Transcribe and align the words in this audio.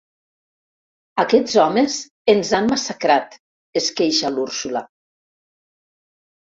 Aquests 1.23 1.57
homes 1.65 1.99
ens 2.35 2.55
han 2.61 2.71
massacrat 2.73 3.37
–es 3.41 3.93
queixa 4.03 4.35
l'Úrsula. 4.39 4.85